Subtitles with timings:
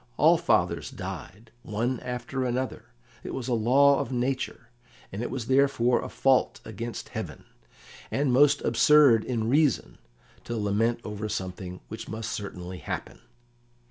[0.17, 2.85] All fathers died, one after another;
[3.23, 4.69] it was a law of nature,
[5.11, 7.45] and it was therefore a fault against heaven,
[8.09, 9.99] and most absurd in reason,
[10.45, 13.19] to lament over something which must certainly happen.